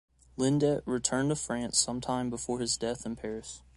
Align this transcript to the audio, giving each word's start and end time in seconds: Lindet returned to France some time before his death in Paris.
Lindet 0.35 0.81
returned 0.87 1.29
to 1.29 1.35
France 1.35 1.77
some 1.77 2.01
time 2.01 2.31
before 2.31 2.59
his 2.59 2.75
death 2.75 3.05
in 3.05 3.15
Paris. 3.15 3.61